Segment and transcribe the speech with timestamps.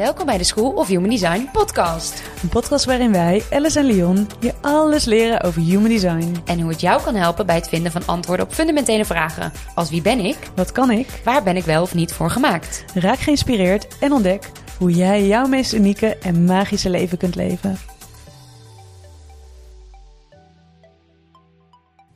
[0.00, 2.22] Welkom bij de School of Human Design podcast.
[2.42, 6.36] Een podcast waarin wij, Alice en Leon, je alles leren over human design.
[6.44, 9.52] En hoe het jou kan helpen bij het vinden van antwoorden op fundamentele vragen.
[9.74, 10.36] Als wie ben ik?
[10.54, 11.20] Wat kan ik?
[11.24, 12.84] Waar ben ik wel of niet voor gemaakt?
[12.94, 17.78] Raak geïnspireerd en ontdek hoe jij jouw meest unieke en magische leven kunt leven.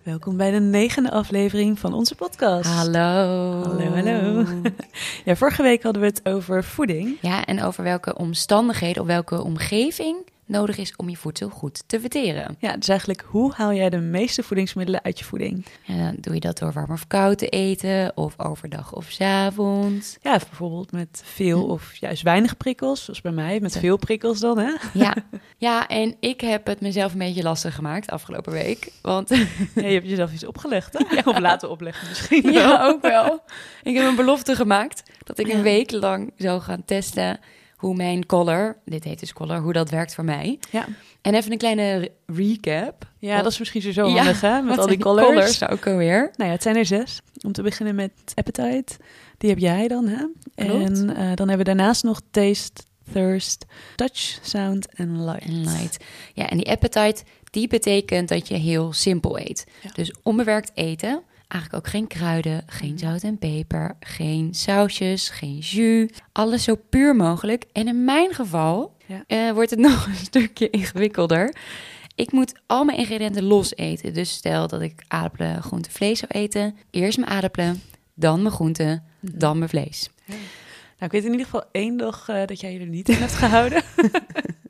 [0.05, 2.69] Welkom bij de negende aflevering van onze podcast.
[2.69, 3.63] Hallo.
[3.63, 4.45] Hallo, hallo.
[5.25, 7.19] Ja, vorige week hadden we het over voeding.
[7.21, 12.01] Ja, en over welke omstandigheden of welke omgeving nodig is om je voedsel goed te
[12.01, 12.57] verteren.
[12.59, 15.67] Ja, dus eigenlijk hoe haal jij de meeste voedingsmiddelen uit je voeding?
[15.87, 19.21] En dan doe je dat door warm of koud te eten, of overdag of 's
[19.21, 20.17] avonds.
[20.23, 24.59] Ja, bijvoorbeeld met veel of juist weinig prikkels, zoals bij mij, met veel prikkels dan,
[24.59, 24.73] hè?
[24.95, 25.15] Ja.
[25.57, 28.93] ja, en ik heb het mezelf een beetje lastig gemaakt afgelopen week.
[29.03, 29.29] Want
[29.75, 31.19] Ja, je hebt jezelf iets opgelegd, hè?
[31.31, 32.53] Of laten opleggen misschien wel.
[32.53, 33.43] Ja, ook wel.
[33.83, 37.41] Ik heb een belofte gemaakt dat ik een week lang zou gaan testen
[37.85, 40.59] hoe mijn color, dit heet dus color, hoe dat werkt voor mij.
[40.71, 40.87] Ja.
[41.23, 43.07] En even een kleine re- recap.
[43.19, 44.61] Ja, dat is misschien zo Ja, handig, hè?
[44.63, 45.69] Met al die zijn colors.
[45.69, 46.21] ook alweer.
[46.37, 47.21] Nou ja, het zijn er zes.
[47.47, 48.97] Om te beginnen met appetite.
[49.39, 50.27] Die heb jij dan, hè?
[50.67, 50.85] Klopt.
[50.85, 52.83] En eh, dan hebben we daarnaast nog taste,
[53.13, 53.65] thirst,
[53.97, 55.45] touch, sound en light.
[55.45, 56.05] En light.
[56.35, 59.67] Ja, en die appetite, die betekent dat je heel simpel eet.
[59.83, 59.91] Ja.
[59.95, 61.23] Dus onbewerkt eten.
[61.55, 66.09] Eigenlijk ook geen kruiden, geen zout en peper, geen sausjes, geen jus.
[66.33, 67.65] Alles zo puur mogelijk.
[67.73, 69.25] En in mijn geval Ja.
[69.27, 71.55] eh, wordt het nog een stukje ingewikkelder.
[72.15, 74.15] Ik moet al mijn ingrediënten los eten.
[74.15, 76.77] Dus stel dat ik aardappelen, groente, vlees zou eten.
[76.91, 77.83] Eerst mijn aardappelen,
[78.15, 79.39] dan mijn groente, Mhm.
[79.39, 80.11] dan mijn vlees.
[80.27, 80.37] Nou,
[80.99, 83.35] ik weet in ieder geval één dag eh, dat jij je er niet in hebt
[83.35, 83.83] gehouden.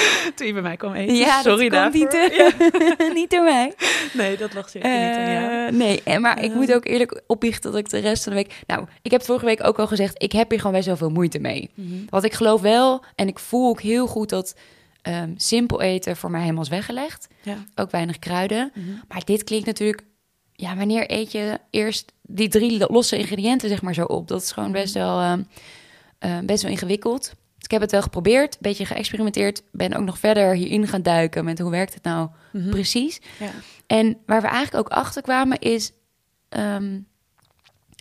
[0.34, 1.14] Toen je bij mij kwam eten.
[1.16, 2.00] Ja, Sorry dat daarvoor.
[2.00, 3.74] niet, eh, niet door mij.
[4.12, 5.66] Nee, dat lag zeker niet aan jou.
[5.66, 6.56] Eh, nee, en maar ik Eh.
[6.56, 8.62] moet ook eerlijk opbiechten dat ik de rest van de week...
[8.66, 11.10] Nou, ik heb vorige week ook al gezegd, ik heb hier gewoon best wel veel
[11.10, 11.70] moeite mee.
[11.74, 11.94] Mhm.
[12.08, 14.54] Want ik geloof wel, en ik voel ook heel goed dat
[15.02, 17.28] ehm, simpel eten voor mij helemaal is weggelegd.
[17.42, 17.56] Ja.
[17.74, 18.70] Ook weinig kruiden.
[18.74, 18.86] Mhm.
[19.08, 20.02] Maar dit klinkt natuurlijk...
[20.52, 24.28] Ja, wanneer eet je eerst die drie losse ingrediënten zeg maar zo op?
[24.28, 25.42] Dat is gewoon best wel, ehm,
[26.18, 27.32] eh, best wel ingewikkeld.
[27.62, 29.62] Dus ik heb het wel geprobeerd, een beetje geëxperimenteerd.
[29.72, 32.70] Ben ook nog verder hierin gaan duiken met hoe werkt het nou Mhm.
[32.70, 33.20] precies.
[33.38, 33.50] Ja.
[33.86, 35.92] En waar we eigenlijk ook achter kwamen is
[36.48, 36.98] ehm,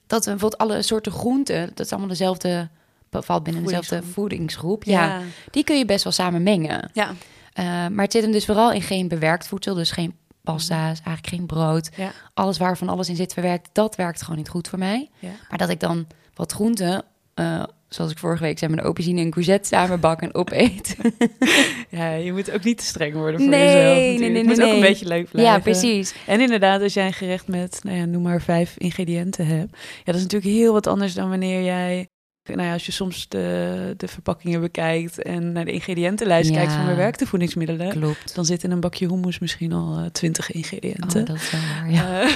[0.07, 2.69] dat we bijvoorbeeld alle soorten groenten, dat is allemaal dezelfde,
[3.09, 4.83] valt binnen dezelfde voedingsgroep.
[4.83, 5.05] Ja.
[5.05, 5.21] Ja.
[5.51, 6.89] die kun je best wel samen mengen.
[6.93, 7.13] Ja.
[7.53, 11.27] Eh, maar het zit hem dus vooral in geen bewerkt voedsel, dus geen pasta's, eigenlijk
[11.27, 11.89] geen brood.
[11.95, 12.11] Ja.
[12.33, 15.09] Alles waarvan alles in zit verwerkt, dat werkt gewoon niet goed voor mij.
[15.19, 15.29] Ja.
[15.49, 17.03] Maar dat ik dan wat groenten,
[17.41, 20.95] eh, zoals ik vorige week zei, een aubergine en courgette samen bak en opeet.
[21.89, 23.83] ja, je moet ook niet te streng worden voor Nee, jezelf.
[23.95, 24.31] nee, natuurlijk.
[24.31, 24.89] nee, Het moet nee, ook een nee.
[24.89, 25.53] beetje leuk blijven.
[25.53, 26.13] ja, precies.
[26.27, 29.69] En inderdaad, als jij een gerecht met, nou ja, noem maar vijf ingrediënten hebt.
[29.71, 32.07] Ja, dat is natuurlijk heel wat anders dan wanneer jij,
[32.43, 36.55] nou ja, als je soms de, de verpakkingen bekijkt en naar de ingrediëntenlijst Ja.
[36.55, 37.89] kijkt van bewerkte voedingsmiddelen.
[37.89, 38.35] Klopt.
[38.35, 41.21] Dan zit in een bakje hummus misschien al eh, twintig ingrediënten.
[41.21, 42.21] Oh, dat is waar, ja.
[42.21, 42.29] Eh,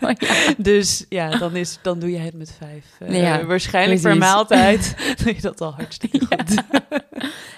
[0.18, 0.54] ja.
[0.56, 3.12] dus ja, dan, is, dan doe je het met vijf.
[3.14, 4.94] Ja, waarschijnlijk per maaltijd
[5.24, 6.62] doe je dat al hartstikke goed.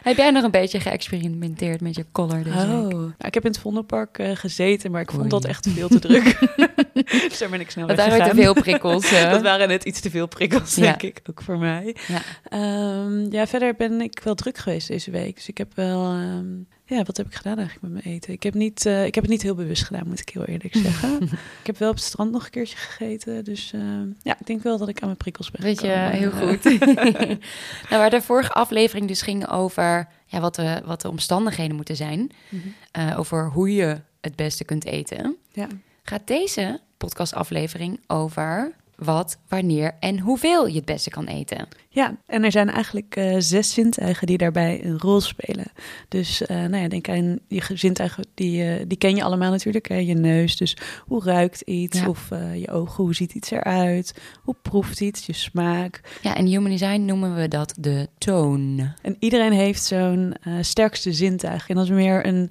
[0.03, 2.93] Heb jij nog een beetje geëxperimenteerd met je collar deze Oh, week?
[2.93, 5.99] nou, ik heb in het Vondelpark eh, gezeten, maar ik vond dat echt veel te
[5.99, 6.39] druk.
[7.29, 9.11] dus daar ben ik snel Dat waren te veel prikkels.
[9.31, 10.83] Dat waren net iets te veel prikkels, Ja.
[10.83, 11.97] denk ik, ook voor mij.
[12.09, 12.21] Ja.
[12.49, 15.35] Ehm, ja, verder ben ik wel druk geweest deze week.
[15.35, 16.05] Dus ik heb wel...
[16.13, 16.47] ehm,
[16.85, 18.33] ja, wat heb ik gedaan eigenlijk met mijn eten?
[18.33, 20.77] Ik heb, niet, eh, ik heb het niet heel bewust gedaan, moet ik heel eerlijk
[20.77, 21.23] zeggen.
[21.61, 23.45] ik heb wel op het strand nog een keertje gegeten.
[23.45, 26.11] Dus ehm, ja, ik denk wel dat ik aan mijn prikkels ben Weet je, gekomen.
[26.11, 26.65] heel goed.
[27.91, 31.97] nou, waar de vorige aflevering dus ging over ja, wat, de, wat de omstandigheden moeten
[31.97, 32.31] zijn.
[32.49, 32.69] Mhm.
[32.93, 35.37] eh, over hoe je het beste kunt eten.
[35.53, 35.67] Ja.
[36.03, 38.75] Gaat deze podcastaflevering over
[39.05, 41.69] wat, wanneer en hoeveel je het beste kan eten.
[41.89, 45.67] Ja, en er zijn eigenlijk eh, zes zintuigen die daarbij een rol spelen.
[46.09, 49.51] Dus eh, nou ja, denk aan je ge- zintuigen, die, eh, die ken je allemaal
[49.51, 49.89] natuurlijk.
[49.89, 49.97] Hè?
[49.97, 50.77] Je neus, dus
[51.07, 51.99] hoe ruikt iets?
[52.01, 52.09] Ja.
[52.09, 54.15] Of je ogen, hoe ziet iets eruit?
[54.43, 55.27] Hoe proeft iets?
[55.27, 56.01] Je smaak.
[56.23, 58.93] Ja, in Human Design noemen we dat de toon.
[59.03, 61.69] En iedereen heeft zo'n sterkste zintuig.
[61.69, 62.51] En dat is meer een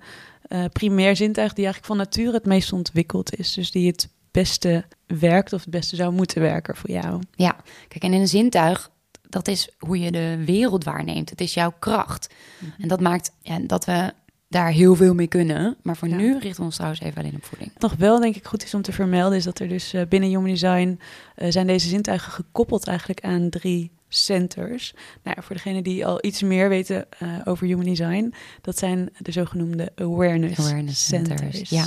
[0.71, 3.53] primair zintuig die eigenlijk van nature het meest ontwikkeld is.
[3.53, 7.21] Dus die het beste werkt of het beste zou moeten werken voor jou.
[7.35, 7.55] Ja,
[7.87, 8.89] kijk, en in een zintuig,
[9.29, 11.29] dat is hoe je de wereld waarneemt.
[11.29, 12.33] Het is jouw kracht.
[12.79, 14.13] En dat maakt ja, dat we
[14.47, 15.77] daar heel veel mee kunnen.
[15.83, 16.15] Maar voor Ja.
[16.15, 17.71] nu richten we ons trouwens even alleen op voeding.
[17.79, 20.29] Nog wel denk ik goed is om te vermelden is dat er dus eh, binnen
[20.29, 20.99] Human Design
[21.35, 24.93] eh, zijn deze zintuigen gekoppeld eigenlijk aan drie centers.
[25.23, 29.09] Nou, ja, voor degenen die al iets meer weten eh, over Human Design, dat zijn
[29.17, 31.69] de zogenoemde awareness, Awareness centers, centers.
[31.69, 31.85] ja.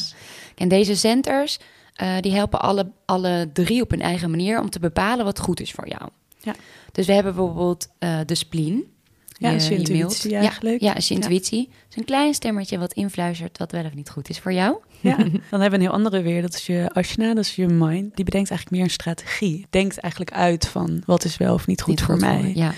[0.55, 1.58] En deze centers,
[1.94, 5.61] eh, die helpen alle, alle drie op hun eigen manier om te bepalen wat goed
[5.61, 6.02] is voor jou.
[6.41, 6.55] Ja.
[6.93, 8.93] Dus we hebben bijvoorbeeld eh, de spleen.
[9.38, 10.81] Ja, je, is je intuïtie Ja, eigenlijk.
[10.81, 11.61] Ja, is je intuïtie.
[11.61, 14.76] Het is een klein stemmetje wat influistert wat wel of niet goed is voor jou.
[15.00, 15.17] Ja,
[15.50, 16.43] dan hebben we een heel andere weer.
[16.43, 18.17] Dat is je ashna, dat is je mind.
[18.17, 19.67] Die bedenkt eigenlijk meer een strategie.
[19.70, 22.52] Denkt eigenlijk uit van wat is wel of niet goed Niet voor mij.
[22.55, 22.73] ja.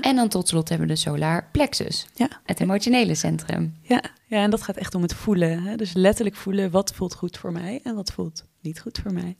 [0.00, 2.06] En dan tot slot hebben we de solar plexus.
[2.14, 2.28] Ja.
[2.44, 3.74] Het emotionele centrum.
[3.82, 5.62] Ja, ja, en dat gaat echt om het voelen.
[5.62, 5.76] Hè?
[5.76, 9.36] Dus letterlijk voelen wat voelt goed voor mij en wat voelt niet goed voor mij.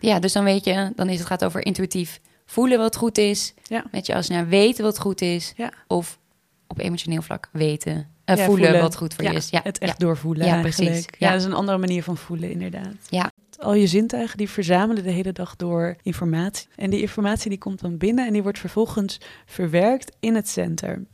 [0.00, 3.54] Ja, dus dan weet je, dan is het gaat over intuïtief voelen wat goed is.
[3.62, 3.84] Ja.
[3.90, 5.52] Met je als naar weten wat goed is.
[5.56, 5.72] Ja.
[5.86, 6.18] Of
[6.66, 7.94] op emotioneel vlak weten,
[8.24, 8.80] Ja, voelen, voelen.
[8.80, 9.50] wat goed voor Ja, je is.
[9.50, 10.06] Ja, Het echt ja.
[10.06, 10.76] doorvoelen Ja, eigenlijk.
[10.76, 11.04] precies.
[11.04, 11.30] Ja, Ja.
[11.32, 12.94] dat is een andere manier van voelen inderdaad.
[13.08, 13.29] Ja.
[13.60, 16.68] Al je zintuigen die verzamelen de hele dag door informatie.
[16.76, 21.04] En die informatie die komt dan binnen en die wordt vervolgens verwerkt in het center.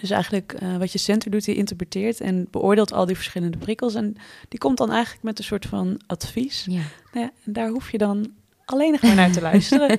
[0.00, 3.94] Dus eigenlijk eh, wat je center doet, die interpreteert en beoordeelt al die verschillende prikkels.
[3.94, 4.16] En
[4.48, 6.64] die komt dan eigenlijk met een soort van advies.
[6.70, 6.80] Ja.
[7.12, 8.30] Nou ja, en daar hoef je dan
[8.64, 9.98] alleen nog maar naar te luisteren.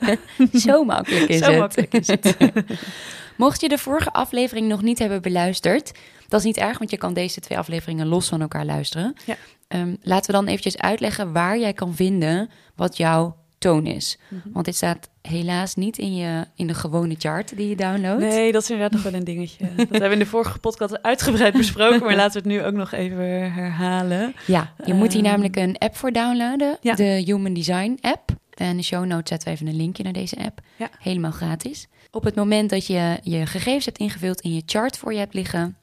[0.53, 1.59] Zo makkelijk is Zo het.
[1.59, 2.35] makkelijk is het.
[3.37, 5.91] Mocht je de vorige aflevering nog niet hebben beluisterd,
[6.27, 9.15] dat is niet erg, want je kan deze twee afleveringen los van elkaar luisteren.
[9.25, 9.37] Ja.
[9.73, 14.17] Ehm, laten we dan eventjes uitleggen waar jij kan vinden wat jouw toon is.
[14.27, 14.39] Mhm.
[14.51, 18.19] Want dit staat helaas niet in, je, in de gewone chart die je downloadt.
[18.21, 19.65] Nee, dat is inderdaad nog wel een dingetje.
[19.75, 22.73] Dat hebben we in de vorige podcast uitgebreid besproken, maar laten we het nu ook
[22.73, 24.35] nog even herhalen.
[24.47, 26.77] Ja, je moet hier Ehm, namelijk een app voor downloaden.
[26.81, 26.95] Ja.
[26.95, 28.31] De Human Design app.
[28.53, 30.61] En in de show notes zetten we even een linkje naar deze app.
[30.75, 30.89] Ja.
[30.99, 31.87] Helemaal gratis.
[32.11, 35.33] Op het moment dat je je gegevens hebt ingevuld en je chart voor je hebt
[35.33, 35.77] liggen,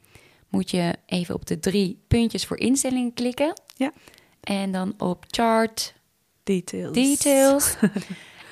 [0.49, 3.53] moet je even op de drie puntjes voor instellingen klikken.
[3.81, 3.91] Ja.
[4.41, 5.93] En dan op chart
[6.43, 6.93] Details.
[6.93, 7.75] details.
[7.81, 7.91] en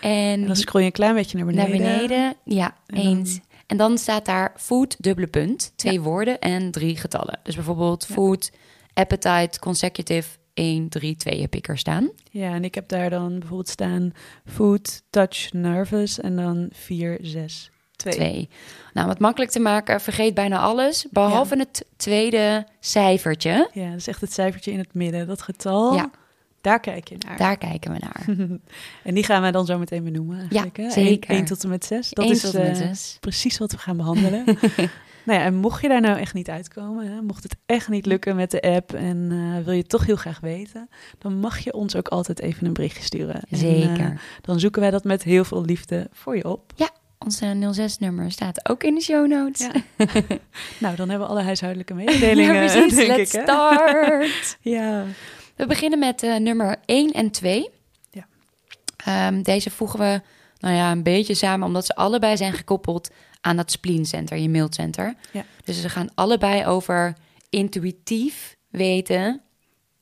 [0.01, 1.81] En dan scroll je een klein beetje naar beneden.
[1.81, 2.35] naar beneden.
[2.45, 3.39] Ja, En dan- eens.
[3.67, 7.39] En dan staat daar food, dubbele punt, twee woorden en drie getallen.
[7.43, 8.13] Dus bijvoorbeeld Ja.
[8.13, 8.51] food,
[8.93, 12.09] appetite, consecutive, 1, 3, 2 heb ik er staan.
[12.31, 14.11] Ja, en ik heb daar dan bijvoorbeeld staan
[14.45, 18.13] food, touch, nervous en dan 4, 6, 2.
[18.13, 18.49] Twee.
[18.93, 23.69] Nou, om het makkelijk te maken, vergeet bijna alles, behalve het tweede cijfertje.
[23.73, 25.27] Ja, dat is echt het cijfertje in het midden.
[25.27, 26.09] Dat getal, Ja.
[26.61, 27.37] daar kijk je naar.
[27.37, 28.37] Daar kijken we naar.
[29.03, 30.77] en die gaan we dan zo meteen benoemen eigenlijk.
[30.77, 30.91] Ja, hè?
[30.91, 31.29] zeker.
[31.29, 32.09] 1, tot en met 6.
[32.09, 33.17] Dat Eén is eh, zes.
[33.19, 34.43] precies wat we gaan behandelen.
[35.25, 38.05] nou ja, en mocht je daar nou echt niet uitkomen, hè, mocht het echt niet
[38.05, 41.59] lukken met de app en eh, wil je het toch heel graag weten, dan mag
[41.59, 43.35] je ons ook altijd even een berichtje sturen.
[43.35, 44.21] En, eh, Zeker.
[44.41, 46.73] dan zoeken wij dat met heel veel liefde voor je op.
[47.25, 49.67] Onze 06-nummer staat ook in de show notes.
[49.67, 49.71] Ja.
[50.79, 52.53] nou, dan hebben we alle huishoudelijke mededelingen.
[52.53, 52.95] Ja, precies.
[52.95, 54.57] denk Let's ik, start.
[54.75, 55.05] Ja.
[55.55, 57.69] We beginnen met eh, nummer 1 en 2.
[58.11, 58.27] Ja.
[58.97, 60.21] Ehm, deze voegen we
[60.59, 63.09] nou ja, een beetje samen, omdat ze allebei zijn gekoppeld
[63.41, 65.15] aan dat spleen center, je mailcenter.
[65.31, 65.45] Ja.
[65.63, 67.13] Dus ze gaan allebei over
[67.49, 69.41] intuïtief weten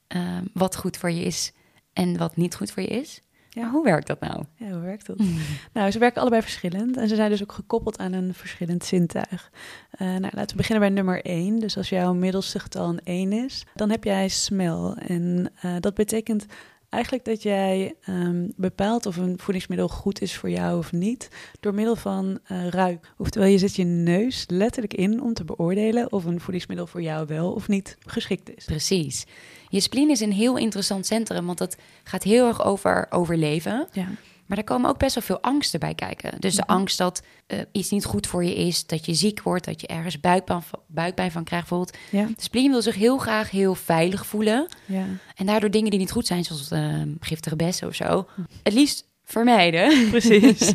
[0.08, 1.52] ehm, wat goed voor je is
[1.94, 3.22] en wat niet goed voor je is.
[3.58, 3.70] Ja.
[3.70, 4.44] Hoe werkt dat nou?
[4.56, 5.18] ja, hoe werkt dat?
[5.74, 9.52] Nou, ze werken allebei verschillend en ze zijn dus ook gekoppeld aan een verschillend zintuig.
[9.92, 11.60] Eh, nou, laten we beginnen bij nummer 1.
[11.60, 14.94] Dus als jouw middelste getal een 1 is, dan heb jij smell.
[14.98, 16.46] En eh, dat betekent
[16.90, 21.30] eigenlijk dat jij ehm, bepaalt of een voedingsmiddel goed is voor jou of niet,
[21.60, 23.14] door middel van eh, ruik.
[23.18, 27.28] Oftewel, je zet je neus letterlijk in om te beoordelen of een voedingsmiddel voor jou
[27.28, 28.66] wel of niet geschikt is.
[28.66, 29.26] Precies.
[29.70, 33.88] Je spleen is een heel interessant centrum, want dat gaat heel erg over overleven.
[33.92, 34.08] Ja.
[34.48, 36.40] Maar daar komen ook best wel veel angsten bij kijken.
[36.40, 36.72] Dus de Mhm.
[36.72, 39.88] angst dat eh, iets niet goed voor je is, dat je ziek wordt, dat je
[39.88, 41.98] ergens buikpijn, buikpijn van krijgt bijvoorbeeld.
[42.12, 44.68] Ja, De spleen wil zich heel graag heel veilig voelen.
[44.86, 45.06] ja.
[45.36, 48.28] En daardoor dingen die niet goed zijn, zoals eh, giftige bessen of zo,
[48.64, 49.90] het liefst vermijden.
[50.10, 50.74] Precies.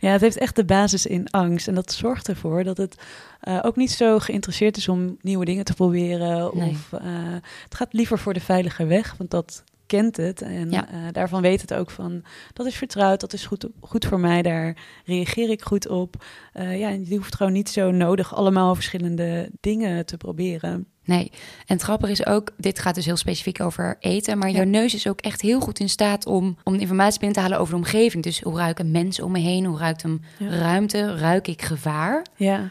[0.00, 1.68] ja, het heeft echt de basis in angst.
[1.68, 2.96] En dat zorgt ervoor dat het
[3.40, 6.50] eh, ook niet zo geïnteresseerd is om nieuwe dingen te proberen.
[6.54, 6.70] Nee.
[6.70, 7.00] Of eh,
[7.64, 9.64] het gaat liever voor de veilige weg, want dat
[9.96, 10.42] kent het.
[10.42, 10.88] En Ja.
[10.88, 12.22] eh, daarvan weet het ook van,
[12.52, 16.24] dat is vertrouwd, dat is goed, goed voor mij, daar reageer ik goed op.
[16.52, 20.86] Eh, ja, en je hoeft gewoon niet zo nodig allemaal verschillende dingen te proberen.
[21.04, 21.30] Nee,
[21.66, 24.54] en het grappige is ook, dit gaat dus heel specifiek over eten, maar Ja.
[24.56, 27.58] jouw neus is ook echt heel goed in staat om, om informatie binnen te halen
[27.58, 28.22] over de omgeving.
[28.22, 29.64] Dus hoe ruiken mensen om me heen?
[29.64, 30.02] Hoe ruikt
[30.38, 30.48] Ja.
[30.48, 31.16] ruimte?
[31.16, 32.26] Ruik ik gevaar?
[32.36, 32.70] Ja.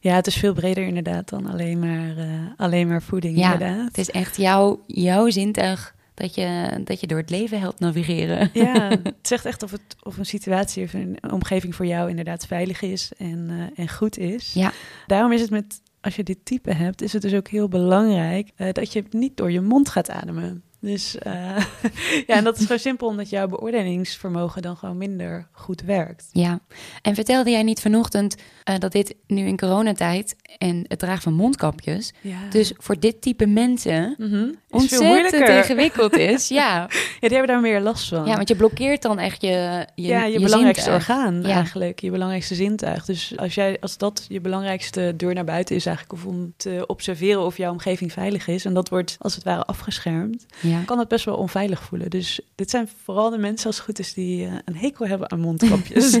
[0.00, 2.24] ja, het is veel breder inderdaad dan alleen maar, eh,
[2.56, 3.86] alleen maar voeding Ja, inderdaad.
[3.86, 8.50] Het is echt jouw, jouw zintuig dat je, dat je door het leven helpt navigeren.
[8.52, 12.46] Ja, het zegt echt of, het, of een situatie of een omgeving voor jou inderdaad
[12.46, 14.52] veilig is en, eh, en goed is.
[14.52, 14.72] Ja.
[15.06, 18.50] Daarom is het met, als je dit type hebt, is het dus ook heel belangrijk
[18.56, 20.62] eh, dat je niet door je mond gaat ademen.
[20.82, 21.32] Dus uh,
[22.26, 26.28] ja, en dat is gewoon simpel omdat jouw beoordelingsvermogen dan gewoon minder goed werkt.
[26.32, 26.60] Ja,
[27.02, 28.36] en vertelde jij niet vanochtend
[28.70, 32.38] uh, dat dit nu in coronatijd en het dragen van mondkapjes, ja.
[32.50, 34.56] dus voor dit type mensen mm -hmm.
[34.70, 36.48] ontzettend ingewikkeld is.
[36.48, 36.88] ja.
[37.20, 38.26] ja, die hebben daar meer last van.
[38.26, 42.54] Ja, want je blokkeert dan echt je je, ja, je, belangrijkste orgaan eigenlijk, je belangrijkste
[42.54, 43.04] zintuig.
[43.04, 46.84] Dus als jij als dat je belangrijkste deur naar buiten is eigenlijk of om te
[46.86, 50.46] observeren of jouw omgeving veilig is en dat wordt als het ware afgeschermd.
[50.60, 52.10] Ja kan het best wel onveilig voelen.
[52.10, 55.30] Dus dit zijn vooral de mensen als het goed is die uh, een hekel hebben
[55.30, 56.18] aan mondkapjes.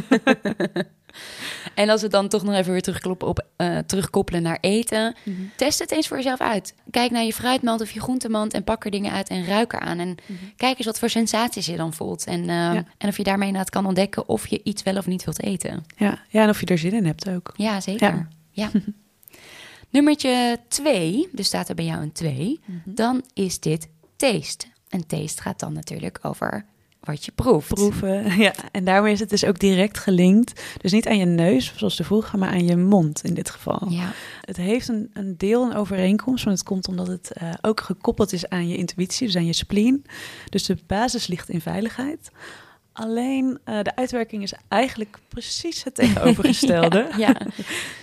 [1.74, 5.34] en als we dan toch nog even weer terugkloppen op, uh, terugkoppelen naar eten, mm
[5.34, 5.50] -hmm.
[5.56, 6.74] test het eens voor jezelf uit.
[6.90, 9.98] Kijk naar je fruitmand of je groentemand en pak er dingen uit en ruik eraan.
[9.98, 10.52] En mm -hmm.
[10.56, 12.24] kijk eens wat voor sensaties je dan voelt.
[12.24, 12.84] En, uh, ja.
[12.98, 15.84] en of je daarmee inderdaad kan ontdekken of je iets wel of niet wilt eten.
[15.96, 17.52] Ja, ja en of je er zin in hebt ook.
[17.56, 18.08] Ja, zeker.
[18.08, 18.28] Ja.
[18.50, 18.70] ja.
[19.90, 22.94] Nummertje twee, dus staat er bij jou een twee, mm -hmm.
[22.94, 23.88] dan is dit
[24.30, 24.66] taste.
[24.88, 26.64] En taste gaat dan natuurlijk over
[27.00, 27.74] wat je proeft.
[27.74, 28.54] Proeven, ja.
[28.72, 30.62] En daarmee is het dus ook direct gelinkt.
[30.80, 33.88] Dus niet aan je neus, zoals de vroeger, maar aan je mond in dit geval.
[33.88, 34.12] Ja.
[34.40, 38.32] Het heeft een, een deel een overeenkomst, want het komt omdat het uh, ook gekoppeld
[38.32, 40.04] is aan je intuïtie, dus aan je spleen.
[40.48, 42.30] Dus de basis ligt in veiligheid.
[42.92, 47.08] Alleen uh, de uitwerking is eigenlijk precies het tegenovergestelde.
[47.16, 47.36] ja, ja.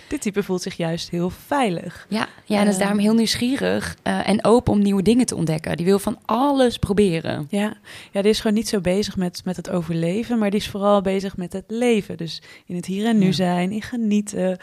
[0.08, 2.06] Dit type voelt zich juist heel veilig.
[2.08, 5.76] Ja, ja en is daarom heel nieuwsgierig uh, en open om nieuwe dingen te ontdekken.
[5.76, 7.46] Die wil van alles proberen.
[7.50, 7.74] Ja,
[8.10, 11.00] ja die is gewoon niet zo bezig met, met het overleven, maar die is vooral
[11.00, 12.16] bezig met het leven.
[12.16, 13.32] Dus in het hier en nu ja.
[13.32, 14.58] zijn, in genieten.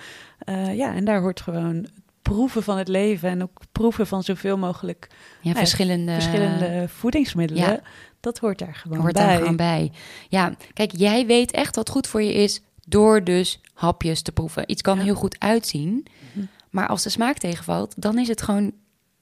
[0.73, 1.87] Ja, en daar hoort gewoon
[2.21, 5.07] proeven van het leven en ook proeven van zoveel mogelijk
[5.41, 7.63] ja, verschillende, verschillende voedingsmiddelen.
[7.63, 7.81] Ja
[8.27, 9.25] dat hoort daar gewoon hoort bij.
[9.25, 9.91] Daar gewoon bij.
[10.29, 14.71] Ja, kijk, jij weet echt wat goed voor je is door dus hapjes te proeven.
[14.71, 15.03] Iets kan ja.
[15.03, 16.39] heel goed uitzien, hm.
[16.69, 18.71] maar als de smaak tegenvalt, dan is het gewoon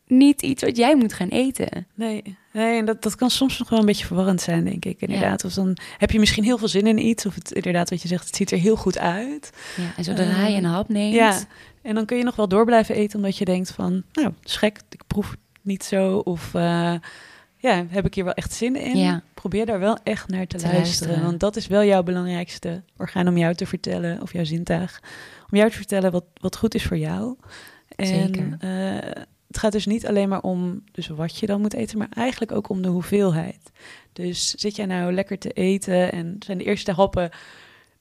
[0.08, 1.88] niet iets wat jij moet gaan eten.
[1.94, 5.02] Nee, nee en dat, dat kan soms nog wel een beetje verwarrend zijn, denk ik.
[5.02, 5.48] Inderdaad, ja.
[5.48, 8.08] of dan heb je misschien heel veel zin in iets, of het inderdaad wat je
[8.08, 9.50] zegt, het ziet er heel goed uit.
[9.78, 11.14] Ja, en zodra uh, je een hap neemt.
[11.14, 11.40] Ja,
[11.82, 14.80] en dan kun je nog wel door blijven eten, omdat je denkt van, nou, schek,
[14.90, 16.54] ik proef niet zo, of...
[16.54, 16.94] Uh,
[17.66, 18.98] ja, heb ik hier wel echt zin in?
[18.98, 19.24] Ja.
[19.34, 22.84] Probeer daar wel echt naar te, te luisteren, luisteren, Want dat is wel jouw belangrijkste
[22.98, 25.02] orgaan om jou te vertellen, of jouw zintuig.
[25.52, 27.36] Om jou te vertellen wat, wat goed is voor jou.
[27.96, 28.58] En Zeker.
[28.62, 32.10] Uh, het gaat dus niet alleen maar om dus wat je dan moet eten, maar
[32.14, 33.72] eigenlijk ook om de hoeveelheid.
[34.14, 37.30] Dus zit jij nou lekker te eten en zijn de eerste happen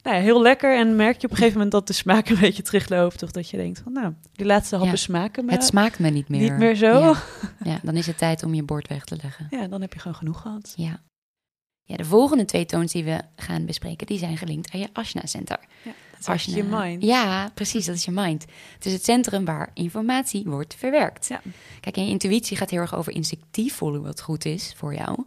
[0.05, 0.79] nou ja, heel lekker.
[0.79, 3.23] En merk je op een gegeven moment dat de smaak een beetje terugloopt.
[3.23, 5.53] Of dat je denkt van, nou, die laatste happen ja, smaken me.
[5.53, 6.41] Het smaakt me niet meer.
[6.41, 6.99] Niet meer zo.
[6.99, 7.23] Ja.
[7.71, 7.79] ja.
[7.83, 9.47] dan is het tijd om je bord weg te leggen.
[9.51, 10.73] Ja, dan heb je gewoon genoeg gehad.
[10.77, 11.03] Ja.
[11.87, 15.27] Ja, de volgende twee toons die we gaan bespreken, die zijn gelinkt aan je Ashna
[15.27, 15.59] Center.
[15.83, 15.93] Ja,
[16.25, 17.03] dat is je mind.
[17.03, 18.45] Ja, precies, dat is je mind.
[18.75, 21.29] Het is het centrum waar informatie wordt verwerkt.
[21.29, 21.41] Ja.
[21.81, 25.25] Kijk, en je intuïtie gaat heel erg over instinctief voelen wat goed is voor jou.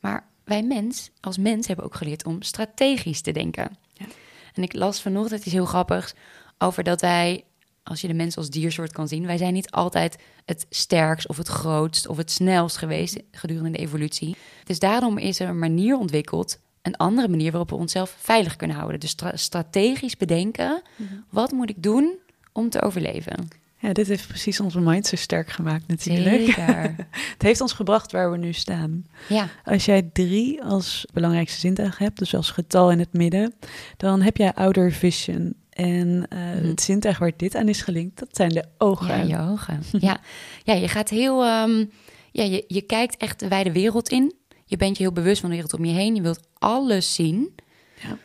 [0.00, 3.76] Maar wij mens, als mens, hebben ook geleerd om strategisch te denken.
[3.96, 4.06] Ja.
[4.54, 6.14] En ik las vanochtend iets heel grappigs
[6.58, 7.44] over dat wij,
[7.82, 11.36] als je de mens als diersoort kan zien, wij zijn niet altijd het sterkst of
[11.36, 14.36] het grootst of het snelst geweest gedurende de evolutie.
[14.64, 18.76] Dus daarom is er een manier ontwikkeld, een andere manier waarop we onszelf veilig kunnen
[18.76, 19.00] houden.
[19.00, 21.24] Dus stra strategisch bedenken, mm-hmm.
[21.30, 22.18] wat moet ik doen
[22.52, 23.48] om te overleven?
[23.78, 26.44] Ja, dit heeft precies onze mind zo sterk gemaakt natuurlijk.
[26.44, 26.94] Zeker.
[27.32, 29.06] het heeft ons gebracht waar we nu staan.
[29.28, 29.48] Ja.
[29.64, 33.54] Als jij drie als belangrijkste zintuig hebt, dus als getal in het midden,
[33.96, 35.54] dan heb jij outer vision.
[35.70, 36.68] En uh, mm.
[36.68, 39.28] het zintuig waar dit aan is gelinkt, dat zijn de ogen.
[39.28, 39.82] Ja, je ogen.
[39.98, 40.20] ja.
[40.64, 41.46] ja, je gaat heel...
[41.46, 41.90] Um,
[42.32, 44.34] ja, je, je kijkt echt de wijde wereld in.
[44.64, 46.14] Je bent je heel bewust van de wereld om je heen.
[46.14, 47.54] Je wilt alles zien.
[48.02, 48.18] Ja.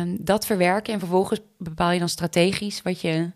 [0.00, 3.30] Um, dat verwerken en vervolgens bepaal je dan strategisch wat je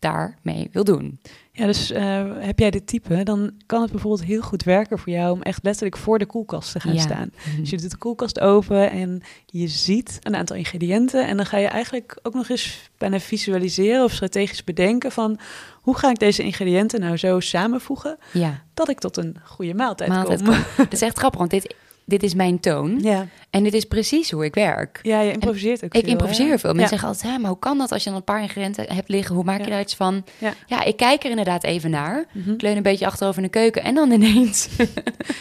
[0.00, 1.20] daarmee wil doen.
[1.52, 5.12] Ja, dus uh, heb jij dit type, dan kan het bijvoorbeeld heel goed werken voor
[5.12, 7.00] jou om echt letterlijk voor de koelkast te gaan ja.
[7.00, 7.30] staan.
[7.58, 11.56] Dus je doet de koelkast open en je ziet een aantal ingrediënten en dan ga
[11.56, 15.38] je eigenlijk ook nog eens bijna visualiseren of strategisch bedenken van
[15.80, 18.62] hoe ga ik deze ingrediënten nou zo samenvoegen ja.
[18.74, 20.56] dat ik tot een goede maaltijd, maaltijd kom.
[20.76, 21.74] Dat is echt grappig, want dit
[22.10, 22.98] dit is mijn toon.
[23.02, 23.26] Ja.
[23.50, 24.98] En dit is precies hoe ik werk.
[25.02, 26.58] Ja, je improviseert ook Ik veel, improviseer hè?
[26.58, 26.72] veel.
[26.74, 26.88] Mensen Ja.
[26.88, 29.34] zeggen altijd, hè, maar hoe kan dat als je dan een paar ingrediënten hebt liggen?
[29.34, 29.70] Hoe maak je Ja.
[29.70, 30.24] daar iets van?
[30.38, 30.52] Ja.
[30.66, 32.24] Ja, ik kijk er inderdaad even naar.
[32.32, 32.50] Mhm.
[32.50, 34.68] Ik leun een beetje achterover in de keuken en dan ineens.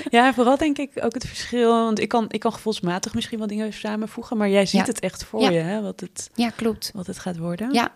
[0.09, 1.69] Ja, vooral denk ik ook het verschil.
[1.69, 5.23] Want ik kan, ik kan gevoelsmatig misschien wel dingen samenvoegen, maar jij ziet het echt
[5.23, 6.91] voor je, hè, wat, het, ja, klopt.
[6.93, 7.73] wat het gaat worden.
[7.73, 7.91] Ja.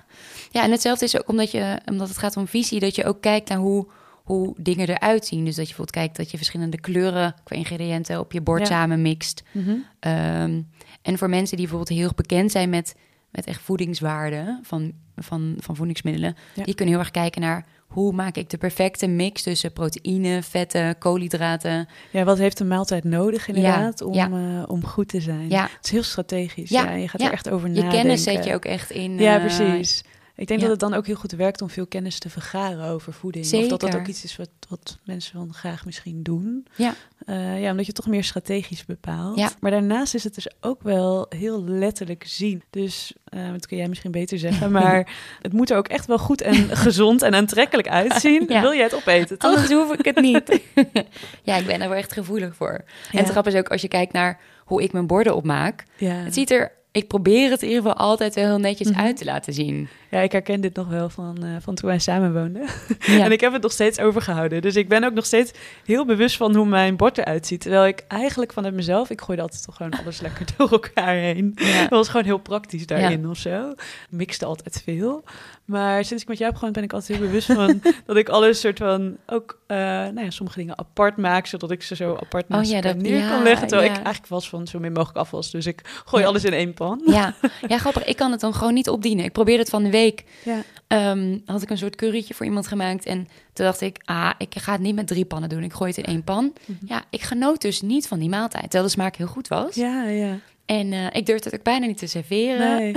[0.52, 3.22] ja, en hetzelfde is ook omdat, je, omdat het gaat om visie, dat je ook
[3.22, 3.86] kijkt naar hoe,
[4.24, 5.46] hoe dingen eruit zien.
[5.46, 8.66] Dus dat je bijvoorbeeld kijkt dat je verschillende kleuren qua ingrediënten op je bord Ja.
[8.66, 9.44] samen mixt.
[9.52, 9.76] Mhm.
[10.00, 10.62] Ehm,
[11.02, 12.96] en voor mensen die bijvoorbeeld heel erg bekend zijn met,
[13.32, 16.36] met echt voedingswaarden, van van, van voedingsmiddelen.
[16.56, 16.64] Ja.
[16.64, 20.98] Die kunnen heel erg kijken naar hoe maak ik de perfecte mix tussen proteïne, vetten,
[20.98, 21.88] koolhydraten.
[22.12, 24.30] Ja, wat heeft een maaltijd nodig inderdaad om, ja.
[24.30, 25.50] eh, om goed te zijn?
[25.50, 26.70] Ja, Het is heel strategisch.
[26.70, 28.00] Ja, je gaat er echt over je nadenken.
[28.00, 29.18] kennis zet je ook echt in.
[29.18, 30.04] Ja, eh, precies.
[30.36, 30.68] Ik denk ja.
[30.68, 33.46] dat het dan ook heel goed werkt om veel kennis te vergaren over voeding.
[33.46, 34.00] Of dat dat Zeker.
[34.00, 36.68] ook iets is wat, wat mensen dan graag misschien doen.
[36.76, 36.94] Ja.
[37.26, 39.38] Eh, ja, omdat je het toch meer strategisch bepaalt.
[39.38, 39.52] Ja.
[39.60, 42.64] Maar daarnaast is het dus ook wel heel letterlijk zien.
[42.70, 46.20] Dus, eh, dat kun jij misschien beter zeggen, maar het moet er ook echt wel
[46.20, 48.46] goed en gezond en aantrekkelijk uitzien.
[48.48, 48.62] Ja.
[48.62, 49.52] Wil je het opeten, toch?
[49.52, 50.60] Anders hoef ik het niet.
[51.44, 52.84] ja, ik ben er wel echt gevoelig voor.
[53.12, 55.84] En het grap is ook als je kijkt naar hoe ik mijn borden opmaak.
[55.98, 56.14] Ja.
[56.14, 59.00] Het ziet er, ik probeer het in ieder geval altijd wel heel netjes Mhm.
[59.00, 59.88] uit te laten zien.
[60.14, 62.68] Ja, ik herken dit nog wel van, eh, van toen wij samen woonden.
[63.00, 63.24] Ja.
[63.26, 64.62] En ik heb het nog steeds overgehouden.
[64.62, 65.52] Dus ik ben ook nog steeds
[65.86, 67.62] heel bewust van hoe mijn bord eruit ziet.
[67.62, 71.52] Terwijl ik eigenlijk vanuit mezelf, ik gooide altijd toch gewoon alles lekker door elkaar heen.
[71.56, 71.82] Ja.
[71.82, 73.74] Dat was gewoon heel praktisch daarin of zo.
[74.10, 75.24] Mixte altijd veel.
[75.66, 78.30] Maar sinds ik met jou heb gewoond ben ik altijd heel bewust van dat ik
[78.30, 82.16] alles soort van ook, eh, nou ja, sommige dingen apart maak, zodat ik ze zo
[82.22, 83.68] apart naast ja, elkaar dat- neer ja, kan leggen.
[83.68, 83.96] Terwijl ja.
[83.98, 85.52] ik eigenlijk was van zo min mogelijk afwas.
[85.52, 87.02] Dus ik gooi alles in één pan.
[87.06, 87.34] Ja.
[87.68, 88.04] ja, grappig.
[88.04, 89.26] Ik kan het dan gewoon niet opdienen.
[89.26, 90.02] Ik probeerde het van de week.
[90.44, 90.64] Ja.
[90.88, 93.06] ehm, had ik een soort currytje voor iemand gemaakt.
[93.06, 95.64] En toen dacht ik, ah, ik ga het niet met drie pannen doen.
[95.64, 96.54] Ik gooi het in één pan.
[96.66, 96.78] Mhm.
[96.86, 98.64] Ja, ik genoot dus niet van die maaltijd.
[98.64, 99.76] Terwijl de smaak heel goed was.
[99.76, 100.38] Ja, ja.
[100.66, 102.78] En eh, ik durfde het ook bijna niet te serveren.
[102.78, 102.90] Nee.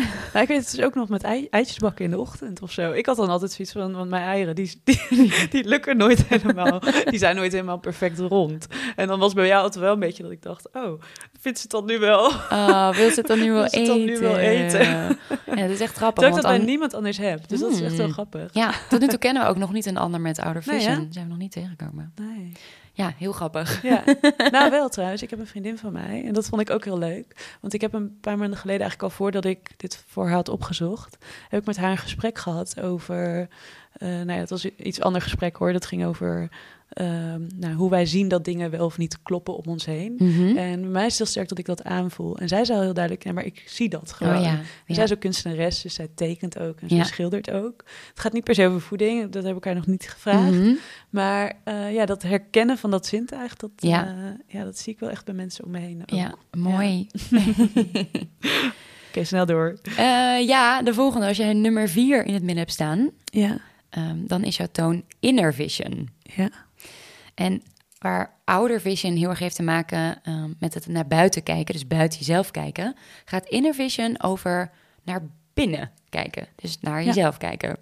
[0.42, 2.92] Ik weet het dus ook nog met ei, eitjes bakken in de ochtend of zo.
[2.92, 6.80] Ik had dan altijd zoiets van, want mijn eieren, die, die, die lukken nooit helemaal.
[7.04, 8.66] Die zijn nooit helemaal perfect rond.
[8.96, 11.00] En dan was bij jou altijd wel een beetje dat ik dacht, oh,
[11.40, 12.26] vindt ze het dan nu wel?
[12.28, 13.86] Oh, wil ze het dan nu wel eten?
[13.86, 14.86] dan nu wel eten?
[15.46, 16.26] Ja, dat is echt grappig.
[16.26, 17.48] Ik dat bij dan, niemand anders heb.
[17.48, 18.12] Dus dat is echt wel Hmm.
[18.14, 18.54] grappig.
[18.54, 20.80] ja, tot nu toe kennen we ook nog niet een ander met ouder Nee?
[20.80, 22.12] Zijn we nog niet tegengekomen.
[22.16, 22.52] Nee.
[22.96, 23.82] Ja, heel grappig.
[23.82, 24.04] Ja,
[24.50, 25.22] nou wel trouwens.
[25.22, 27.56] Ik heb een vriendin van mij en dat vond ik ook heel leuk.
[27.60, 30.48] Want ik heb een paar maanden geleden, eigenlijk al voordat ik dit voor haar had
[30.48, 33.48] opgezocht, heb ik met haar een gesprek gehad over,
[33.92, 35.72] eh nou ja, het was iets ander gesprek hoor.
[35.72, 36.48] Dat ging over
[36.96, 40.14] ehm, nou, hoe wij zien dat dingen wel of niet kloppen om ons heen.
[40.18, 40.56] Mhm.
[40.56, 42.36] En bij mij is het heel sterk dat ik dat aanvoel.
[42.38, 44.36] En zij zei al heel duidelijk, nee, maar ik zie dat gewoon.
[44.36, 44.48] Oh ja.
[44.50, 44.94] En ja.
[44.94, 47.04] Zij is ook kunstenares, dus zij tekent ook en ze Ja.
[47.04, 47.84] schildert ook.
[48.08, 50.52] Het gaat niet per se over voeding, dat heb ik haar nog niet gevraagd.
[50.52, 50.72] Mhm.
[51.10, 53.88] Maar eh, ja, dat herkennen van dat zintuig, dat, Ja.
[54.04, 54.36] ja.
[54.58, 56.00] ja, dat zie ik wel echt bij mensen om me heen.
[56.02, 56.10] Ook.
[56.18, 57.06] Ja, mooi.
[59.08, 59.78] Oké, snel door.
[59.96, 61.26] Eh, ja, de volgende.
[61.26, 63.58] Als jij nummer vier in het midden hebt staan, Ja,
[63.90, 66.08] ehm, dan is jouw toon inner vision.
[66.22, 66.48] ja,
[67.36, 67.62] En
[67.98, 71.86] waar ouder vision heel erg heeft te maken ehm, met het naar buiten kijken, dus
[71.86, 72.94] buiten jezelf kijken,
[73.24, 74.70] gaat inner vision over
[75.04, 75.22] naar
[75.54, 76.46] binnen kijken.
[76.56, 77.06] Dus naar Ja.
[77.06, 77.76] jezelf kijken.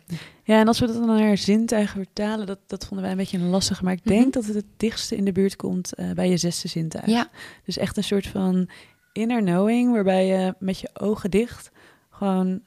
[0.45, 0.61] ja.
[0.61, 3.49] En als we dat dan naar zintuigen vertalen, dat, dat vonden wij een beetje een
[3.49, 3.85] lastige.
[3.85, 4.31] Maar ik denk Mhm.
[4.31, 7.07] dat het het dichtste in de buurt komt eh, bij je zesde zintuig.
[7.07, 7.29] Ja,
[7.65, 8.69] Dus echt een soort van
[9.13, 11.71] inner knowing, waarbij je met je ogen dicht
[12.11, 12.61] gewoon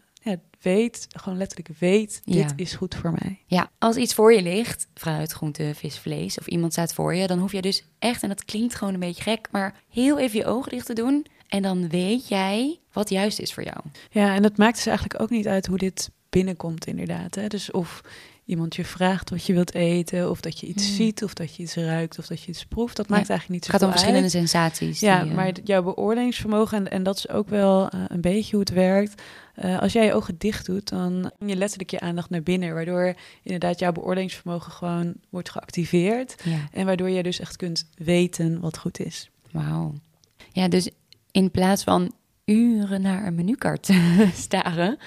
[0.73, 2.49] weet, gewoon letterlijk weet, dit Ja.
[2.55, 3.39] is goed voor mij.
[3.45, 7.27] ja, als iets voor je ligt, fruit, groente, vis, vlees, of iemand staat voor je,
[7.27, 10.39] dan hoef je dus echt, en dat klinkt gewoon een beetje gek, maar heel even
[10.39, 11.25] je ogen dicht te doen.
[11.47, 13.77] En dan weet jij wat juist is voor jou.
[14.11, 17.35] Ja, en het maakt dus eigenlijk ook niet uit hoe dit binnenkomt, inderdaad.
[17.35, 17.47] Hè?
[17.47, 18.01] Dus of
[18.47, 20.95] iemand je vraagt wat je wilt eten, of dat je iets Hmm.
[20.95, 22.95] ziet, of dat je iets ruikt, of dat je iets proeft.
[22.95, 23.15] Dat Ja.
[23.15, 24.99] maakt eigenlijk niet Het zo gaat om verschillende sensaties.
[24.99, 28.51] Ja, die, eh, maar jouw beoordelingsvermogen, en, en dat is ook wel eh, een beetje
[28.51, 29.21] hoe het werkt.
[29.55, 32.73] Eh, als jij je ogen dicht doet, dan neem je letterlijk je aandacht naar binnen,
[32.73, 36.35] waardoor inderdaad jouw beoordelingsvermogen gewoon wordt geactiveerd.
[36.43, 36.67] Ja.
[36.71, 39.29] En waardoor je dus echt kunt weten wat goed is.
[39.51, 39.93] Wauw.
[40.51, 40.89] Ja, dus
[41.31, 42.11] in plaats van
[42.45, 43.89] uren naar een menukaart
[44.33, 44.97] staren,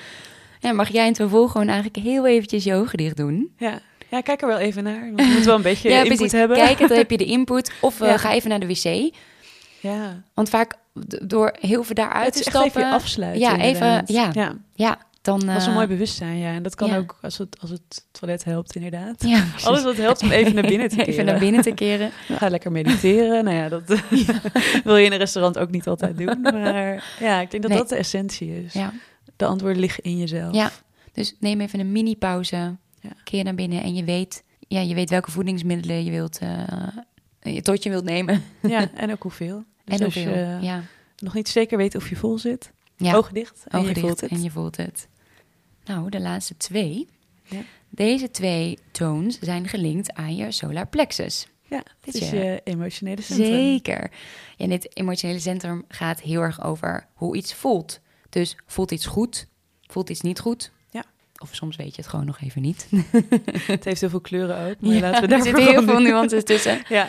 [0.61, 3.53] ja, mag jij in het vervolg gewoon eigenlijk heel eventjes je ogen dicht doen.
[3.59, 5.13] Ja, ja kijk er wel even naar.
[5.15, 6.33] Want je moet wel een beetje ja, input precies.
[6.33, 6.57] hebben.
[6.57, 7.73] Kijken, dan heb je de input.
[7.81, 8.17] Of Ja.
[8.17, 9.15] ga even naar de wc.
[9.81, 10.75] Ja, Want vaak
[11.23, 12.67] door heel veel daaruit te stappen.
[12.83, 13.41] even afsluiten.
[13.41, 14.31] Ja, even- ja.
[14.33, 14.55] ja.
[14.75, 15.41] Ja, dan.
[15.41, 16.53] Dat is een eh, mooi bewustzijn, ja.
[16.53, 19.15] En dat kan ook als het, als het toilet helpt, inderdaad.
[19.27, 19.67] Ja, precies.
[19.69, 21.13] Alles wat helpt om even naar binnen te keren.
[21.13, 22.11] Even naar binnen te keren.
[22.29, 23.45] Ga lekker mediteren.
[23.45, 23.83] nou ja, dat
[24.85, 26.41] wil je in een restaurant ook niet altijd doen.
[26.41, 27.81] Maar ja, ik denk dat Nee.
[27.81, 28.73] dat de essentie is.
[28.73, 28.93] Ja.
[29.41, 30.55] De antwoorden liggen in jezelf.
[30.55, 30.71] ja,
[31.13, 32.77] dus neem even een mini pauze.
[33.01, 33.11] Ja.
[33.25, 36.63] Keer naar binnen en je weet, ja, je weet welke voedingsmiddelen je wilt, eh,
[37.55, 38.43] je tot je wilt nemen.
[38.63, 39.65] Ja, en ook hoeveel.
[39.85, 40.33] Dus en als hoeveel.
[40.37, 40.83] je ja.
[41.17, 43.15] nog niet zeker weet of je vol zit, Ja.
[43.15, 44.31] ogen dicht en Ogen je dicht voelt het.
[44.31, 45.09] en je voelt het.
[45.85, 47.09] Nou, de laatste twee.
[47.45, 47.61] Ja.
[47.89, 51.47] Deze twee toons zijn gelinkt aan je solar plexus.
[51.69, 53.47] Ja, Dit is je- je emotionele centrum.
[53.47, 54.11] Zeker.
[54.57, 58.01] En dit emotionele centrum gaat heel erg over hoe iets voelt.
[58.31, 59.47] Dus voelt iets goed,
[59.87, 60.71] voelt iets niet goed.
[60.91, 61.05] Ja.
[61.39, 62.89] Of soms weet je het gewoon nog even niet.
[63.67, 66.01] Het heeft heel veel kleuren ook, maar Ja, laten we er daar zitten heel veel
[66.01, 66.83] nuances tussen.
[66.89, 67.09] Ja.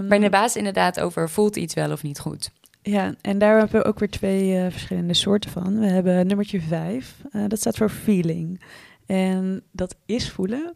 [0.00, 2.50] Maar in de basis inderdaad over voelt iets wel of niet goed.
[2.82, 5.78] Ja, en daar hebben we ook weer twee eh, verschillende soorten van.
[5.78, 8.60] We hebben nummertje vijf, eh, dat staat voor feeling.
[9.06, 10.74] En dat is voelen.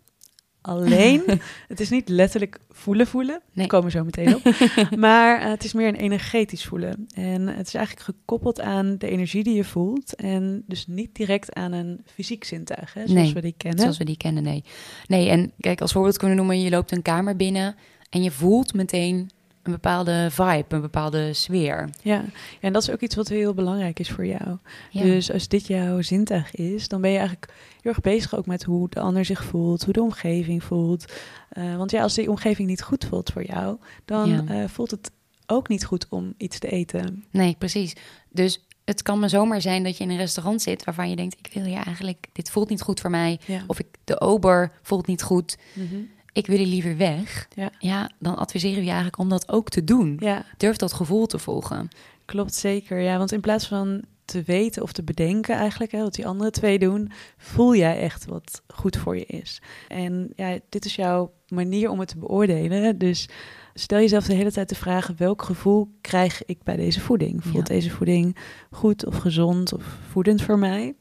[0.62, 1.22] Alleen,
[1.68, 3.40] het is niet letterlijk voelen voelen.
[3.42, 3.51] Nee.
[3.53, 4.42] Daar komen we zo meteen op.
[5.07, 7.07] maar eh, het is meer een energetisch voelen.
[7.14, 10.14] En het is eigenlijk gekoppeld aan de energie die je voelt.
[10.14, 13.81] En dus niet direct aan een fysiek zintuig, hè, zoals Nee, we die kennen.
[13.81, 14.64] Zoals we die kennen, nee.
[15.07, 17.75] Nee, en kijk, als voorbeeld kunnen we noemen, je loopt een kamer binnen
[18.11, 19.31] en je voelt meteen
[19.62, 21.90] een bepaalde vibe, een bepaalde sfeer.
[22.03, 22.25] Ja.
[22.61, 24.59] en dat is ook iets wat heel belangrijk is voor jou.
[24.90, 25.03] Ja.
[25.03, 28.62] Dus als dit jouw zintuig is, dan ben je eigenlijk heel erg bezig ook met
[28.62, 31.12] hoe de ander zich voelt, hoe de omgeving voelt.
[31.48, 34.44] Eh, want ja, als die omgeving niet goed voelt voor jou, dan Ja.
[34.46, 35.11] eh, voelt het
[35.46, 37.25] ook niet goed om iets te eten.
[37.31, 37.92] Nee, precies.
[38.31, 41.37] Dus het kan maar zomaar zijn dat je in een restaurant zit waarvan je denkt,
[41.42, 43.40] ik wil hier eigenlijk, dit voelt niet goed voor mij.
[43.46, 43.62] Ja.
[43.66, 45.57] Of ik, de ober voelt niet goed.
[45.72, 45.96] Mhm.
[46.33, 47.49] Ik wil hier liever weg.
[47.79, 48.11] Ja.
[48.18, 50.16] dan adviseren we je eigenlijk om dat ook te doen.
[50.21, 51.88] ja, Durf dat gevoel te volgen.
[52.25, 53.01] klopt zeker.
[53.01, 56.51] Ja, want in plaats van te weten of te bedenken eigenlijk, hè, wat die andere
[56.51, 59.62] twee doen, voel jij echt wat goed voor je is.
[59.88, 62.99] En ja, dit is jouw manier om het te beoordelen.
[62.99, 63.29] Dus
[63.75, 67.42] stel jezelf de hele tijd de vraag, welk gevoel krijg ik bij deze voeding?
[67.45, 67.75] Voelt Ja.
[67.75, 68.37] deze voeding
[68.71, 70.95] goed of gezond of voedend voor mij?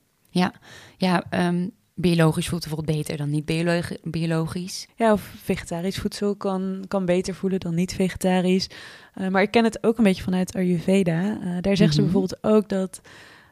[0.98, 4.88] Ja, ehm, biologisch voelt bijvoorbeeld beter dan niet biologi- biologisch.
[4.96, 8.68] Ja, of vegetarisch voedsel kan, kan beter voelen dan niet vegetarisch.
[9.14, 11.22] Eh, maar ik ken het ook een beetje vanuit Ayurveda.
[11.42, 12.12] Eh, daar zeggen ze Mhm.
[12.12, 13.02] bijvoorbeeld ook dat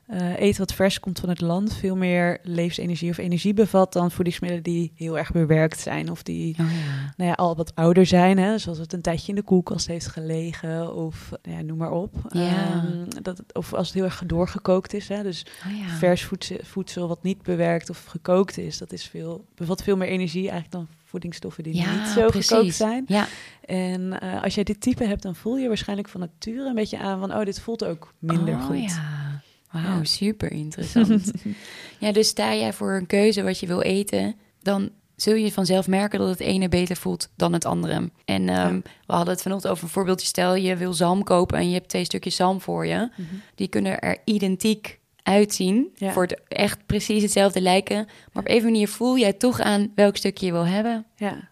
[0.09, 4.11] eh, eten wat vers komt van het land veel meer levensenergie of energie bevat dan
[4.11, 7.13] voedingsmiddelen die heel erg bewerkt zijn of die Oh ja.
[7.17, 10.07] nou ja, al wat ouder zijn, hè, zoals het een tijdje in de koelkast heeft
[10.07, 12.15] gelegen of nou ja, noem maar op.
[12.29, 12.71] Ja.
[12.71, 16.57] Ehm, dat, het- of als het heel erg doorgekookt is, hè, dus Oh vers voedsel,
[16.63, 20.71] voedsel wat niet bewerkt of gekookt is, dat is veel, bevat veel meer energie eigenlijk
[20.71, 22.47] dan voedingsstoffen die ja, niet zo precies.
[22.49, 23.03] gekookt zijn.
[23.07, 23.27] Ja,
[23.65, 26.99] En eh, als jij dit type hebt, dan voel je waarschijnlijk van nature een beetje
[26.99, 28.91] aan van, oh, dit voelt ook minder oh, goed.
[28.91, 29.28] Ja.
[29.71, 30.03] Wauw, Ja.
[30.03, 31.31] super interessant.
[31.99, 35.87] ja, dus sta jij voor een keuze wat je wil eten, dan zul je vanzelf
[35.87, 38.09] merken dat het ene beter voelt dan het andere.
[38.25, 38.81] En ehm, Ja.
[39.05, 40.27] we hadden het vanochtend over een voorbeeldje.
[40.27, 42.95] Stel, je wil zalm kopen en je hebt twee stukjes zalm voor je.
[43.15, 43.27] Mhm.
[43.55, 45.89] Die kunnen er identiek uitzien.
[45.95, 46.11] Ja.
[46.11, 48.05] Voor het echt precies hetzelfde lijken.
[48.33, 51.05] Maar op een manier voel jij toch aan welk stukje je wil hebben.
[51.15, 51.48] Ja.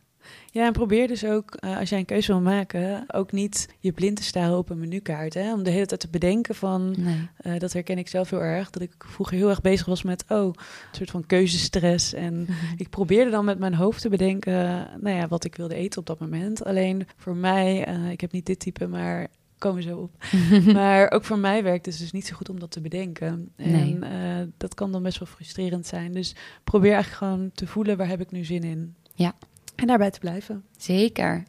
[0.58, 3.92] Ja, en probeer dus ook, eh, als jij een keuze wil maken, ook niet je
[3.92, 5.34] blind te staren op een menukaart.
[5.34, 5.54] Hè?
[5.54, 7.28] Om de hele tijd te bedenken van, Nee.
[7.38, 10.24] eh, dat herken ik zelf heel erg, dat ik vroeger heel erg bezig was met,
[10.28, 10.56] oh, een
[10.92, 12.14] soort van keuzestress.
[12.14, 16.00] En ik probeerde dan met mijn hoofd te bedenken, nou ja, wat ik wilde eten
[16.00, 16.64] op dat moment.
[16.66, 20.12] Alleen voor mij, eh, ik heb niet dit type, maar komen zo op.
[20.74, 23.52] maar ook voor mij werkt het dus niet zo goed om dat te bedenken.
[23.56, 24.50] En Nee.
[24.58, 26.12] dat kan dan best wel frustrerend zijn.
[26.12, 28.96] Dus probeer eigenlijk gewoon te voelen, waar heb ik nu zin in?
[29.16, 29.36] Ja.
[29.78, 30.64] En daarbij te blijven.
[30.78, 31.44] Zeker.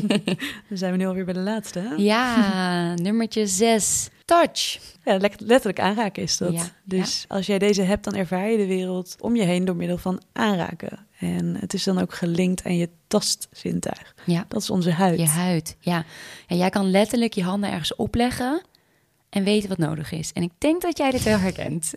[0.68, 1.78] Dan zijn we nu alweer bij de laatste.
[1.78, 1.94] Hè?
[1.96, 4.08] Ja, nummertje zes.
[4.24, 4.78] Touch.
[5.04, 6.52] Ja, letterlijk aanraken is dat.
[6.52, 9.76] Ja, dus als jij deze hebt, dan ervaar je de wereld om je heen door
[9.76, 11.06] middel van aanraken.
[11.18, 14.14] En het is dan ook gelinkt aan je tastzintuig.
[14.26, 15.18] Ja, Dat is onze huid.
[15.18, 15.76] je huid.
[15.80, 16.04] Ja.
[16.46, 18.62] En jij kan letterlijk je handen ergens opleggen
[19.30, 20.32] en weten wat nodig is.
[20.32, 21.92] En ik denk dat jij dit wel herkent.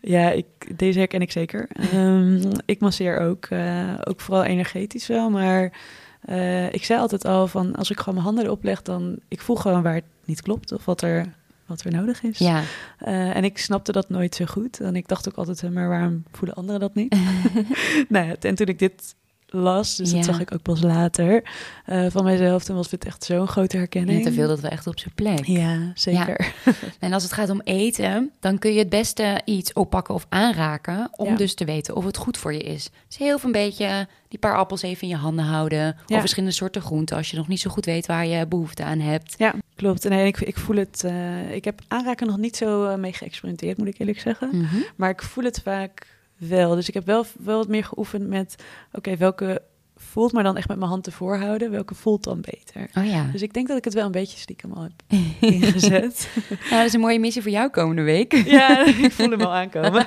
[0.00, 0.46] Ja, ik,
[0.78, 1.68] deze herken ik zeker.
[1.72, 5.30] Ehm, ik masseer ook, eh, ook vooral energetisch wel.
[5.30, 5.72] Maar
[6.20, 9.40] eh, ik zei altijd al van als ik gewoon mijn handen erop leg, dan ik
[9.40, 11.34] voel gewoon waar het niet klopt of wat er,
[11.66, 12.38] wat er nodig is.
[12.38, 12.62] Ja,
[12.98, 14.80] Eh, en ik snapte dat nooit zo goed.
[14.80, 17.16] En ik dacht ook altijd, maar waarom voelen anderen dat niet?
[18.08, 19.14] nou ja, en toen ik dit
[19.54, 20.16] las, dus Ja.
[20.16, 21.42] dat zag ik ook pas later
[21.84, 24.14] eh, van mijzelf, toen was dit echt zo'n grote herkenning.
[24.16, 25.44] net te veel dat we echt op zijn plek.
[25.46, 26.52] Ja, zeker.
[27.00, 31.08] En als het gaat om eten, dan kun je het beste iets oppakken of aanraken
[31.16, 31.36] om Ja.
[31.36, 32.90] dus te weten of het goed voor je is.
[33.08, 35.96] Dus heel veel een beetje die paar appels even in je handen houden.
[36.06, 38.98] Of verschillende soorten groenten als je nog niet zo goed weet waar je behoefte aan
[39.00, 39.34] hebt.
[39.38, 40.04] Ja, klopt.
[40.04, 41.04] En nee, ik, ik voel het.
[41.04, 44.48] eh, ik heb aanraken nog niet zo eh, mee geëxperimenteerd, moet ik eerlijk zeggen.
[44.52, 44.76] Mhm.
[44.96, 46.74] Maar ik voel het vaak wel.
[46.74, 48.54] Dus ik heb wel, wel wat meer geoefend met.
[48.92, 49.62] Oké, welke
[49.96, 51.70] voelt, maar dan echt met mijn hand ervoor houden.
[51.70, 52.88] Welke voelt dan beter?
[52.98, 53.28] Oh ja.
[53.32, 54.92] Dus ik denk dat ik het wel een beetje stiekem al heb
[55.52, 56.28] ingezet.
[56.48, 58.32] Nou, dat is een mooie missie voor jou komende week.
[58.32, 60.06] ja, ik voel hem al aankomen.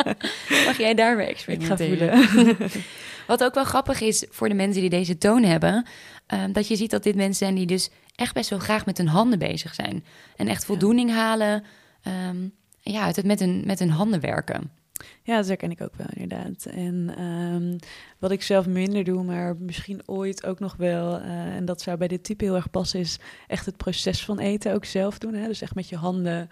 [0.66, 2.18] Mag jij daarmee Ik ga experimenteren?
[2.28, 2.56] voelen.
[3.26, 5.86] Wat ook wel grappig is voor de mensen die deze toon hebben,
[6.26, 8.98] ehm, dat je ziet dat dit mensen zijn die dus echt best wel graag met
[8.98, 10.04] hun handen bezig zijn.
[10.36, 11.64] En echt voldoening halen
[12.02, 12.36] ehm,
[12.80, 14.70] ja, uit het met hun, met hun handen werken.
[15.22, 16.64] Ja, dat herken ik ook wel, inderdaad.
[16.64, 17.78] En ehm,
[18.18, 21.96] wat ik zelf minder doe, maar misschien ooit ook nog wel, eh, en dat zou
[21.96, 25.34] bij dit type heel erg passen, is echt het proces van eten ook zelf doen.
[25.34, 25.46] Hè?
[25.46, 26.48] Dus echt met je handen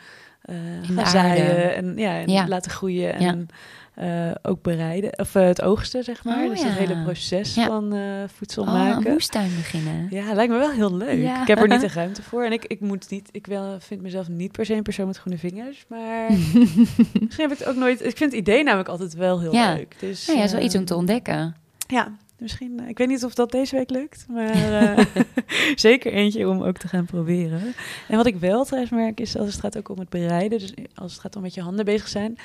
[0.82, 1.10] gaan aarde.
[1.10, 2.48] zaaien en, ja, en Ja.
[2.48, 3.46] laten groeien en
[3.94, 5.18] eh, ook bereiden.
[5.18, 6.42] Of eh, het oogsten, zeg maar.
[6.44, 6.66] Oh, dus ja.
[6.66, 7.66] het hele proces Ja.
[7.66, 9.12] van eh, voedsel Oh, een maken.
[9.12, 10.06] moestuin beginnen.
[10.10, 11.22] Ja, lijkt me wel heel leuk.
[11.22, 11.40] Ja.
[11.42, 12.44] Ik heb er niet de ruimte voor.
[12.44, 15.16] En ik, ik moet niet, ik wel, vind mezelf niet per se een persoon met
[15.18, 15.84] groene vingers.
[15.88, 16.30] Maar
[17.20, 18.04] misschien heb ik het ook nooit.
[18.04, 19.96] Ik vind het idee namelijk altijd wel heel leuk.
[19.98, 21.56] Dus, ja, is wel iets om te ontdekken.
[21.86, 22.80] Ja, misschien.
[22.88, 24.26] ik weet niet of dat deze week lukt.
[24.28, 25.08] Maar
[25.74, 27.74] zeker eentje om ook te gaan proberen.
[28.08, 30.58] En wat ik wel trouwens merk is als het gaat ook om het bereiden.
[30.58, 32.36] Dus als het gaat om met je handen bezig zijn.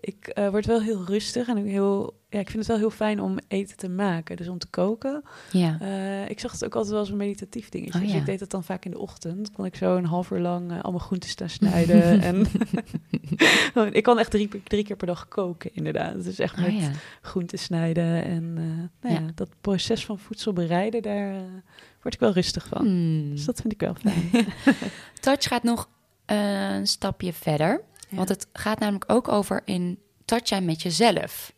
[0.00, 2.24] Ik eh, word wel heel rustig en heel.
[2.28, 4.36] Ja, ik vind het wel heel fijn om eten te maken.
[4.36, 5.22] Dus om te koken.
[5.52, 5.80] Ja.
[5.80, 7.98] Eh, ik zag het ook altijd wel als een meditatief dingetje.
[7.98, 8.18] Oh, dus ja.
[8.18, 9.52] ik deed het dan vaak in de ochtend.
[9.52, 12.20] Kon ik zo een half uur lang eh, allemaal groenten staan snijden.
[12.20, 12.46] en
[13.96, 16.24] ik kan echt drie, drie keer per dag koken, inderdaad.
[16.24, 16.90] Dus echt met Oh, ja.
[17.22, 18.24] groenten snijden.
[18.24, 18.54] En
[19.00, 19.20] nou ja.
[19.34, 21.32] Dat proces van voedsel bereiden, daar
[22.02, 22.86] word ik wel rustig van.
[22.86, 23.30] Hmm.
[23.30, 24.46] Dus dat vind ik wel fijn.
[25.20, 25.88] Touch gaat nog
[26.26, 27.80] een stapje verder.
[28.08, 28.16] Ja.
[28.16, 31.52] Want het gaat namelijk ook over in touch zijn met jezelf.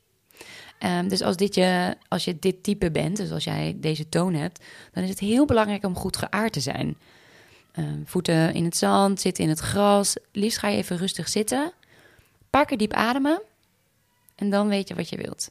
[0.78, 4.34] Ehm, dus als, dit je, als je dit type bent, dus als jij deze toon
[4.34, 6.96] hebt, dan is het heel belangrijk om goed geaard te zijn.
[7.72, 10.16] Ehm, voeten in het zand, zitten in het gras.
[10.32, 11.62] Liefst ga je even rustig zitten.
[11.62, 13.42] Een paar keer diep ademen.
[14.34, 15.50] En dan weet je wat je wilt.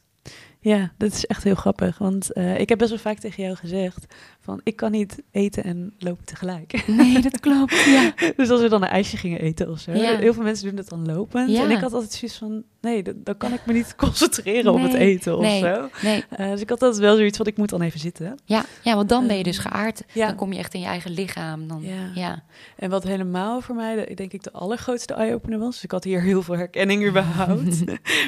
[0.59, 1.97] Ja, dat is echt heel grappig.
[1.97, 4.05] Want eh, ik heb best wel vaak tegen jou gezegd:
[4.47, 6.83] van ik kan niet eten en lopen tegelijk.
[6.87, 7.83] Nee, dat klopt.
[7.85, 8.13] Ja.
[8.37, 9.91] dus als we dan een ijsje gingen eten of zo.
[9.91, 10.17] Ja.
[10.17, 11.49] Heel veel mensen doen dat dan lopend.
[11.51, 11.63] Ja.
[11.63, 14.93] En ik had altijd zoiets van: nee, dan, kan ik me niet concentreren op het
[14.93, 15.59] eten of nee.
[15.61, 15.89] zo.
[16.01, 18.37] Nee, Eh, dus ik had altijd wel zoiets van: ik moet dan even zitten.
[18.45, 20.03] ja, ja, want dan ben je Ehm, dus geaard.
[20.13, 20.27] ja.
[20.27, 21.67] Dan kom je echt in je eigen lichaam.
[21.67, 22.11] Dan, Ja.
[22.13, 22.43] ja.
[22.75, 25.73] En wat helemaal voor mij, de, denk ik, de allergrootste eye-opener was.
[25.73, 27.83] Dus ik had hier heel veel herkenning überhaupt.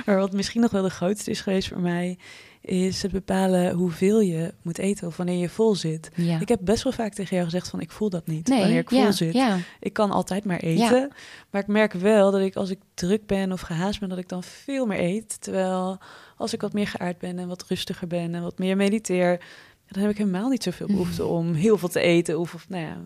[0.05, 2.17] maar wat misschien nog wel de grootste is geweest voor mij,
[2.61, 6.11] is het bepalen hoeveel je moet eten of wanneer je vol zit.
[6.15, 6.39] ja.
[6.39, 8.79] Ik heb best wel vaak tegen jou gezegd van ik voel dat niet nee, wanneer
[8.79, 9.33] ik ja, vol zit.
[9.33, 11.11] Ja, Ik kan altijd maar eten.
[11.49, 14.29] Maar ik merk wel dat ik als ik druk ben of gehaast ben, dat ik
[14.29, 15.41] dan veel meer eet.
[15.41, 15.97] Terwijl
[16.37, 19.39] als ik wat meer geaard ben en wat rustiger ben en wat meer mediteer,
[19.87, 22.39] dan heb ik helemaal niet zoveel behoefte om heel veel te eten.
[22.39, 22.97] Of, of nou ja,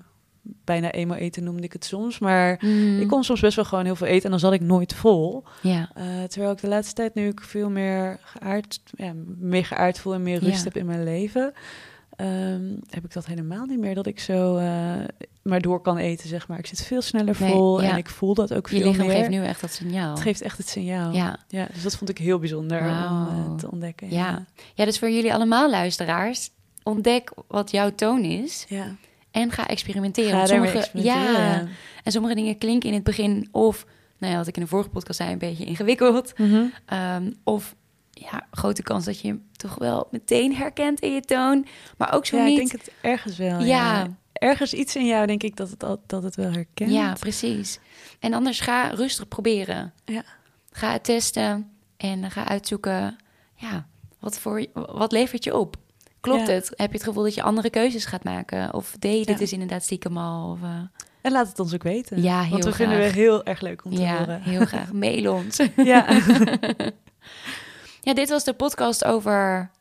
[0.43, 2.19] bijna eenmaal eten noemde ik het soms.
[2.19, 4.61] Maar Mm, ik kon soms best wel gewoon heel veel eten en dan zat ik
[4.61, 5.43] nooit vol.
[5.61, 5.89] ja.
[5.95, 10.13] Eh, terwijl ik de laatste tijd nu ik veel meer geaard, ja, meer geaard voel
[10.13, 10.63] en meer rust Ja.
[10.63, 11.53] heb in mijn leven,
[12.15, 13.95] ehm, heb ik dat helemaal niet meer.
[13.95, 14.93] Dat ik zo eh,
[15.43, 16.59] maar door kan eten, zeg maar.
[16.59, 17.89] Ik zit veel sneller Nee, vol ja.
[17.91, 19.15] en ik voel dat ook Je veel lichaam meer.
[19.15, 20.11] geeft nu echt dat signaal.
[20.13, 21.11] Het geeft echt het signaal.
[21.13, 21.37] Ja.
[21.47, 21.67] Ja.
[21.73, 22.87] dus dat vond ik heel bijzonder om
[23.27, 24.09] eh, te ontdekken.
[24.09, 24.45] Ja.
[24.73, 26.49] ja, dus voor jullie allemaal luisteraars,
[26.83, 28.95] ontdek wat jouw toon is ja.
[29.33, 30.39] En ga experimenteren.
[30.39, 31.67] Ga sommige, experimenteren, ja,
[32.03, 33.85] en sommige dingen klinken in het begin of,
[34.17, 36.37] nou ja, wat ik in de vorige podcast zei, een beetje ingewikkeld.
[36.37, 36.63] Mhm.
[36.85, 37.75] Ehm, of
[38.11, 41.65] ja, grote kans dat je hem toch wel meteen herkent in je toon,
[41.97, 42.59] maar ook zo Ja, niet.
[42.59, 43.59] ik denk het ergens wel.
[43.59, 43.65] Ja.
[43.65, 44.07] Ja.
[44.33, 46.91] Ergens iets in jou, denk ik, dat het, al, dat het wel herkent.
[46.91, 47.79] Ja, precies.
[48.19, 49.93] En anders ga rustig proberen.
[50.05, 50.23] Ja.
[50.71, 53.15] Ga het testen en ga uitzoeken,
[53.55, 53.87] ja,
[54.19, 55.77] wat, voor, wat levert je op?
[56.23, 56.53] Klopt Ja.
[56.53, 56.71] het?
[56.75, 58.73] Heb je het gevoel dat je andere keuzes gaat maken?
[58.73, 60.51] Of deed je dit is inderdaad stiekem al?
[60.51, 60.69] Of, eh,
[61.21, 62.21] En laat het ons ook weten.
[62.21, 64.41] Ja, heel Want we vinden we heel erg leuk om te ja, horen.
[64.41, 64.91] heel graag.
[64.93, 65.57] Mail ons.
[65.75, 66.05] Ja.
[68.07, 69.71] ja, dit was de podcast over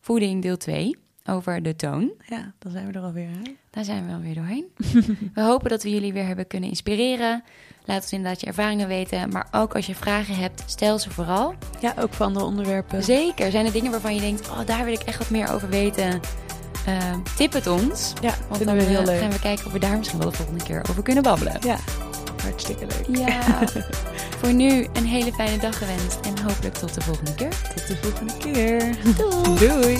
[0.00, 0.96] voeding deel 2.
[1.24, 2.12] Over de toon.
[2.26, 3.28] ja, dan zijn we er alweer.
[3.28, 3.56] Hè?
[3.72, 4.64] Daar zijn we alweer doorheen.
[5.34, 7.44] we hopen dat we jullie weer hebben kunnen inspireren.
[7.84, 9.28] Laat ons inderdaad je ervaringen weten.
[9.30, 11.54] Maar ook als je vragen hebt, stel ze vooral.
[11.80, 13.02] Ja, ook voor andere onderwerpen.
[13.04, 13.50] Zeker.
[13.50, 16.20] Zijn er dingen waarvan je denkt, oh, daar wil ik echt wat meer over weten?
[16.86, 18.12] Eh, tip het ons.
[18.22, 19.20] Ja, Want dan we heel eh, leuk.
[19.20, 21.56] gaan we kijken of we daar misschien wel de volgende keer over kunnen babbelen.
[21.60, 21.76] Ja,
[22.42, 23.16] hartstikke leuk.
[23.18, 23.40] Ja.
[24.40, 26.20] Voor nu een hele fijne dag gewenst.
[26.20, 27.50] En hopelijk tot de volgende keer.
[27.74, 28.96] Tot de volgende keer.
[29.16, 29.58] Doei.
[29.58, 29.98] Doei.